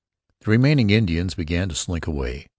[0.39, 2.47] The remaining Indians began to slink away.